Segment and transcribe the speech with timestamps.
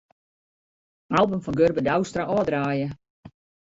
[1.19, 2.87] Album fan Gurbe Douwstra ôfdraaie.